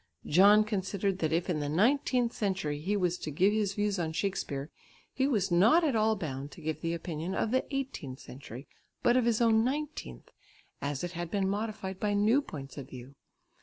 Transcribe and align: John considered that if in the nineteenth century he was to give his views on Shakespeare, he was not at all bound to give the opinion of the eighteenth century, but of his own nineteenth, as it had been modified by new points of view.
John 0.25 0.63
considered 0.63 1.19
that 1.19 1.31
if 1.31 1.47
in 1.47 1.59
the 1.59 1.69
nineteenth 1.69 2.33
century 2.33 2.79
he 2.79 2.97
was 2.97 3.19
to 3.19 3.29
give 3.29 3.53
his 3.53 3.75
views 3.75 3.99
on 3.99 4.13
Shakespeare, 4.13 4.71
he 5.13 5.27
was 5.27 5.51
not 5.51 5.83
at 5.83 5.95
all 5.95 6.15
bound 6.15 6.49
to 6.53 6.61
give 6.61 6.81
the 6.81 6.95
opinion 6.95 7.35
of 7.35 7.51
the 7.51 7.65
eighteenth 7.69 8.19
century, 8.19 8.67
but 9.03 9.15
of 9.15 9.25
his 9.25 9.41
own 9.41 9.63
nineteenth, 9.63 10.31
as 10.81 11.03
it 11.03 11.11
had 11.11 11.29
been 11.29 11.47
modified 11.47 11.99
by 11.99 12.15
new 12.15 12.41
points 12.41 12.79
of 12.79 12.89
view. 12.89 13.13